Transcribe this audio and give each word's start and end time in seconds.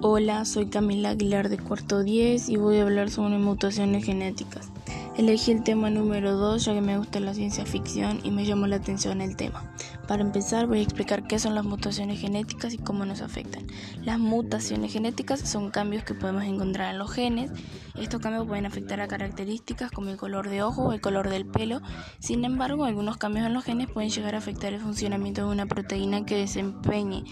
Hola, 0.00 0.44
soy 0.44 0.66
Camila 0.66 1.08
Aguilar 1.08 1.48
de 1.48 1.58
cuarto 1.58 2.04
10 2.04 2.50
y 2.50 2.56
voy 2.56 2.76
a 2.76 2.82
hablar 2.82 3.10
sobre 3.10 3.36
mutaciones 3.38 4.04
genéticas. 4.04 4.70
Elegí 5.18 5.50
el 5.50 5.64
tema 5.64 5.90
número 5.90 6.36
2 6.36 6.64
ya 6.64 6.74
que 6.74 6.80
me 6.80 6.96
gusta 6.96 7.18
la 7.18 7.34
ciencia 7.34 7.66
ficción 7.66 8.20
y 8.22 8.30
me 8.30 8.46
llamó 8.46 8.68
la 8.68 8.76
atención 8.76 9.20
el 9.20 9.34
tema. 9.34 9.68
Para 10.06 10.22
empezar 10.22 10.68
voy 10.68 10.78
a 10.78 10.82
explicar 10.82 11.26
qué 11.26 11.40
son 11.40 11.56
las 11.56 11.64
mutaciones 11.64 12.20
genéticas 12.20 12.72
y 12.72 12.78
cómo 12.78 13.04
nos 13.04 13.20
afectan. 13.20 13.66
Las 14.04 14.20
mutaciones 14.20 14.92
genéticas 14.92 15.40
son 15.40 15.70
cambios 15.70 16.04
que 16.04 16.14
podemos 16.14 16.44
encontrar 16.44 16.92
en 16.92 17.00
los 17.00 17.10
genes. 17.10 17.50
Estos 17.96 18.20
cambios 18.20 18.46
pueden 18.46 18.64
afectar 18.64 19.00
a 19.00 19.08
características 19.08 19.90
como 19.90 20.10
el 20.10 20.16
color 20.18 20.48
de 20.48 20.62
ojo 20.62 20.84
o 20.84 20.92
el 20.92 21.00
color 21.00 21.28
del 21.28 21.46
pelo. 21.46 21.82
Sin 22.20 22.44
embargo, 22.44 22.84
algunos 22.84 23.16
cambios 23.16 23.44
en 23.44 23.54
los 23.54 23.64
genes 23.64 23.88
pueden 23.90 24.10
llegar 24.10 24.36
a 24.36 24.38
afectar 24.38 24.72
el 24.72 24.80
funcionamiento 24.80 25.44
de 25.44 25.52
una 25.52 25.66
proteína 25.66 26.24
que 26.26 26.36
desempeñe 26.36 27.24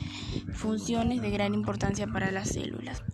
funciones 0.55 1.23
de 1.23 1.31
gran 1.31 1.55
importancia 1.55 2.09
para 2.09 2.33
las 2.33 2.49
células. 2.49 3.05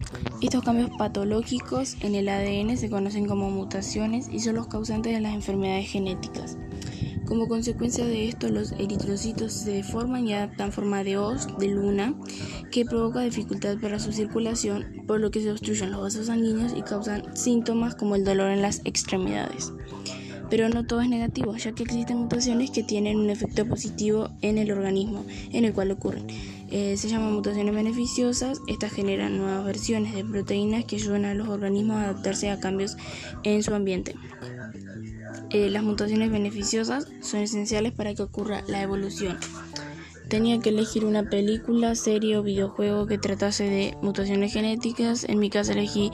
Estos 0.40 0.64
cambios 0.64 0.90
patológicos 0.98 1.96
en 2.00 2.14
el 2.14 2.28
ADN 2.28 2.76
se 2.78 2.90
conocen 2.90 3.26
como 3.26 3.50
mutaciones 3.50 4.28
y 4.28 4.40
son 4.40 4.61
causantes 4.66 5.12
de 5.12 5.20
las 5.20 5.34
enfermedades 5.34 5.90
genéticas. 5.90 6.56
Como 7.26 7.48
consecuencia 7.48 8.04
de 8.04 8.28
esto, 8.28 8.48
los 8.48 8.72
eritrocitos 8.72 9.52
se 9.52 9.70
deforman 9.70 10.26
y 10.26 10.34
adaptan 10.34 10.72
forma 10.72 11.02
de 11.02 11.16
hoz, 11.16 11.46
de 11.58 11.68
luna, 11.68 12.14
que 12.70 12.84
provoca 12.84 13.20
dificultad 13.20 13.78
para 13.78 13.98
su 13.98 14.12
circulación, 14.12 15.04
por 15.06 15.20
lo 15.20 15.30
que 15.30 15.40
se 15.40 15.50
obstruyen 15.50 15.92
los 15.92 16.02
vasos 16.02 16.26
sanguíneos 16.26 16.74
y 16.76 16.82
causan 16.82 17.34
síntomas 17.36 17.94
como 17.94 18.16
el 18.16 18.24
dolor 18.24 18.50
en 18.50 18.60
las 18.60 18.82
extremidades. 18.84 19.72
Pero 20.50 20.68
no 20.68 20.84
todo 20.84 21.00
es 21.00 21.08
negativo, 21.08 21.56
ya 21.56 21.72
que 21.72 21.84
existen 21.84 22.18
mutaciones 22.18 22.70
que 22.70 22.82
tienen 22.82 23.16
un 23.16 23.30
efecto 23.30 23.66
positivo 23.66 24.28
en 24.42 24.58
el 24.58 24.70
organismo 24.70 25.24
en 25.52 25.64
el 25.64 25.72
cual 25.72 25.92
ocurren. 25.92 26.26
Eh, 26.74 26.96
se 26.96 27.08
llaman 27.08 27.34
mutaciones 27.34 27.74
beneficiosas. 27.74 28.62
Estas 28.66 28.92
generan 28.92 29.36
nuevas 29.36 29.62
versiones 29.62 30.14
de 30.14 30.24
proteínas 30.24 30.86
que 30.86 30.96
ayudan 30.96 31.26
a 31.26 31.34
los 31.34 31.48
organismos 31.48 31.98
a 31.98 32.04
adaptarse 32.04 32.50
a 32.50 32.60
cambios 32.60 32.96
en 33.42 33.62
su 33.62 33.74
ambiente. 33.74 34.16
Eh, 35.50 35.68
las 35.68 35.82
mutaciones 35.82 36.30
beneficiosas 36.30 37.08
son 37.20 37.40
esenciales 37.40 37.92
para 37.92 38.14
que 38.14 38.22
ocurra 38.22 38.64
la 38.68 38.80
evolución. 38.80 39.36
Tenía 40.30 40.60
que 40.60 40.70
elegir 40.70 41.04
una 41.04 41.28
película, 41.28 41.94
serie 41.94 42.38
o 42.38 42.42
videojuego 42.42 43.06
que 43.06 43.18
tratase 43.18 43.64
de 43.64 43.94
mutaciones 44.00 44.54
genéticas. 44.54 45.24
En 45.24 45.40
mi 45.40 45.50
caso 45.50 45.72
elegí 45.72 46.10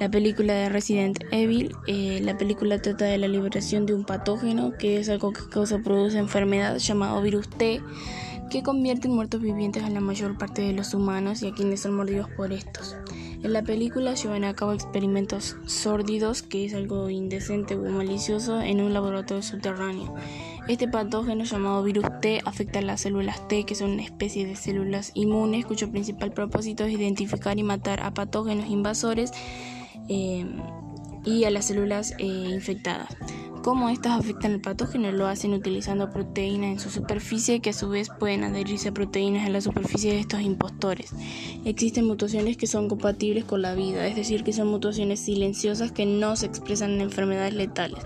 la 0.00 0.10
película 0.10 0.52
de 0.52 0.68
Resident 0.68 1.20
Evil. 1.30 1.76
Eh, 1.86 2.18
la 2.24 2.36
película 2.36 2.82
trata 2.82 3.04
de 3.04 3.18
la 3.18 3.28
liberación 3.28 3.86
de 3.86 3.94
un 3.94 4.02
patógeno 4.02 4.72
que 4.76 4.98
es 4.98 5.08
algo 5.08 5.32
que 5.32 5.48
causa 5.48 5.78
produce 5.78 6.18
enfermedad 6.18 6.78
llamado 6.78 7.22
virus 7.22 7.48
T 7.48 7.80
que 8.52 8.62
convierte 8.62 9.08
en 9.08 9.14
muertos 9.14 9.40
vivientes 9.40 9.82
a 9.82 9.88
la 9.88 10.00
mayor 10.00 10.36
parte 10.36 10.60
de 10.60 10.74
los 10.74 10.92
humanos 10.92 11.42
y 11.42 11.48
a 11.48 11.54
quienes 11.54 11.80
son 11.80 11.96
mordidos 11.96 12.28
por 12.36 12.52
estos. 12.52 12.94
En 13.42 13.50
la 13.54 13.62
película 13.62 14.12
llevan 14.12 14.44
a 14.44 14.52
cabo 14.52 14.74
experimentos 14.74 15.56
sórdidos, 15.64 16.42
que 16.42 16.66
es 16.66 16.74
algo 16.74 17.08
indecente 17.08 17.76
o 17.76 17.82
malicioso, 17.82 18.60
en 18.60 18.82
un 18.82 18.92
laboratorio 18.92 19.42
subterráneo. 19.42 20.14
Este 20.68 20.86
patógeno 20.86 21.44
llamado 21.44 21.82
virus 21.82 22.04
T 22.20 22.42
afecta 22.44 22.80
a 22.80 22.82
las 22.82 23.00
células 23.00 23.48
T, 23.48 23.64
que 23.64 23.74
son 23.74 23.92
una 23.92 24.02
especie 24.02 24.46
de 24.46 24.54
células 24.54 25.12
inmunes 25.14 25.64
cuyo 25.64 25.90
principal 25.90 26.32
propósito 26.32 26.84
es 26.84 26.92
identificar 26.92 27.58
y 27.58 27.62
matar 27.62 28.02
a 28.02 28.12
patógenos 28.12 28.68
invasores 28.68 29.32
eh, 30.10 30.44
y 31.24 31.44
a 31.44 31.50
las 31.50 31.64
células 31.64 32.14
eh, 32.18 32.26
infectadas. 32.26 33.16
Cómo 33.62 33.90
estas 33.90 34.18
afectan 34.18 34.54
al 34.54 34.60
patógeno 34.60 35.12
lo 35.12 35.28
hacen 35.28 35.54
utilizando 35.54 36.10
proteínas 36.10 36.72
en 36.72 36.80
su 36.80 36.90
superficie 36.90 37.60
que 37.60 37.70
a 37.70 37.72
su 37.72 37.88
vez 37.88 38.08
pueden 38.08 38.42
adherirse 38.42 38.88
a 38.88 38.92
proteínas 38.92 39.46
en 39.46 39.52
la 39.52 39.60
superficie 39.60 40.12
de 40.12 40.18
estos 40.18 40.40
impostores. 40.40 41.12
Existen 41.64 42.04
mutaciones 42.04 42.56
que 42.56 42.66
son 42.66 42.88
compatibles 42.88 43.44
con 43.44 43.62
la 43.62 43.76
vida, 43.76 44.04
es 44.08 44.16
decir, 44.16 44.42
que 44.42 44.52
son 44.52 44.66
mutaciones 44.66 45.20
silenciosas 45.20 45.92
que 45.92 46.06
no 46.06 46.34
se 46.34 46.46
expresan 46.46 46.90
en 46.94 47.02
enfermedades 47.02 47.54
letales, 47.54 48.00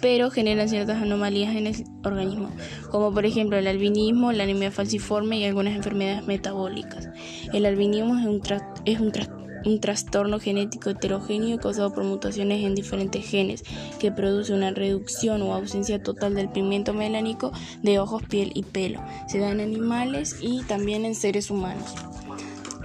pero 0.00 0.30
generan 0.30 0.68
ciertas 0.68 1.02
anomalías 1.02 1.56
en 1.56 1.66
el 1.66 1.84
organismo, 2.04 2.50
como 2.92 3.12
por 3.12 3.26
ejemplo 3.26 3.58
el 3.58 3.66
albinismo, 3.66 4.30
la 4.30 4.44
anemia 4.44 4.70
falciforme 4.70 5.40
y 5.40 5.44
algunas 5.44 5.74
enfermedades 5.74 6.24
metabólicas. 6.28 7.08
El 7.52 7.66
albinismo 7.66 8.16
es 8.16 8.26
un, 8.26 8.40
es 8.84 9.00
un 9.00 9.10
trastorno 9.10 9.39
un 9.64 9.80
trastorno 9.80 10.40
genético 10.40 10.90
heterogéneo 10.90 11.58
causado 11.58 11.92
por 11.92 12.04
mutaciones 12.04 12.64
en 12.64 12.74
diferentes 12.74 13.26
genes 13.26 13.64
que 13.98 14.12
produce 14.12 14.52
una 14.52 14.70
reducción 14.70 15.42
o 15.42 15.54
ausencia 15.54 16.02
total 16.02 16.34
del 16.34 16.48
pigmento 16.48 16.92
melánico 16.92 17.52
de 17.82 17.98
ojos, 17.98 18.22
piel 18.22 18.52
y 18.54 18.62
pelo. 18.62 19.00
Se 19.28 19.38
da 19.38 19.50
en 19.50 19.60
animales 19.60 20.36
y 20.40 20.62
también 20.64 21.04
en 21.04 21.14
seres 21.14 21.50
humanos. 21.50 21.94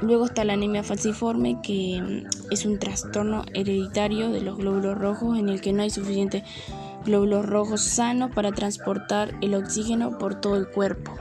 Luego 0.02 0.26
está 0.26 0.44
la 0.44 0.54
anemia 0.54 0.84
falciforme, 0.84 1.60
que 1.64 2.02
mm, 2.02 2.52
es 2.52 2.66
un 2.66 2.80
trastorno 2.80 3.44
hereditario 3.54 4.30
de 4.30 4.42
los 4.42 4.58
glóbulos 4.58 4.98
rojos 4.98 5.40
en 5.40 5.50
el 5.50 5.62
que 5.62 5.74
no 5.74 5.84
hay 5.84 5.90
suficiente 5.90 6.44
glóbulos 7.06 7.46
rojos 7.46 7.82
sanos 7.82 8.32
para 8.32 8.52
transportar 8.52 9.36
el 9.42 9.56
oxígeno 9.56 10.18
por 10.18 10.36
todo 10.42 10.58
el 10.58 10.68
cuerpo. 10.68 11.14